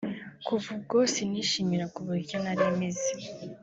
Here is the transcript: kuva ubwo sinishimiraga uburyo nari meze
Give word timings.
kuva 0.45 0.67
ubwo 0.75 0.97
sinishimiraga 1.13 1.95
uburyo 2.01 2.35
nari 2.43 2.65
meze 2.79 3.11